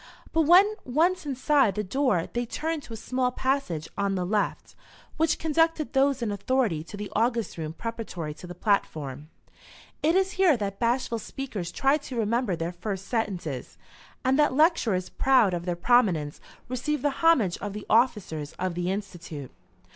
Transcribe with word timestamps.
But 0.33 0.47
when 0.47 0.73
once 0.83 1.27
inside 1.27 1.75
the 1.75 1.83
door 1.83 2.27
they 2.33 2.47
turned 2.47 2.81
to 2.81 2.93
a 2.93 2.97
small 2.97 3.29
passage 3.29 3.87
on 3.95 4.15
the 4.15 4.25
left, 4.25 4.73
which 5.17 5.37
conducted 5.37 5.93
those 5.93 6.23
in 6.23 6.31
authority 6.31 6.83
to 6.85 6.97
the 6.97 7.11
august 7.15 7.55
room 7.55 7.73
preparatory 7.73 8.33
to 8.33 8.47
the 8.47 8.55
platform. 8.55 9.29
It 10.01 10.15
is 10.15 10.31
here 10.31 10.57
that 10.57 10.79
bashful 10.79 11.19
speakers 11.19 11.71
try 11.71 11.97
to 11.97 12.15
remember 12.17 12.55
their 12.55 12.73
first 12.73 13.09
sentences, 13.09 13.77
and 14.25 14.39
that 14.39 14.55
lecturers, 14.55 15.09
proud 15.09 15.53
of 15.53 15.65
their 15.67 15.75
prominence, 15.75 16.41
receive 16.67 17.03
the 17.03 17.11
homage 17.21 17.59
of 17.59 17.73
the 17.73 17.85
officers 17.87 18.53
of 18.53 18.73
the 18.73 18.89
Institute. 18.89 19.51